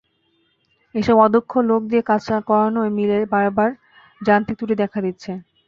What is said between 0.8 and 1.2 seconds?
এসব